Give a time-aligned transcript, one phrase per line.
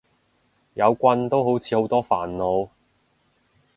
[0.73, 2.69] 有棍都好似好多煩惱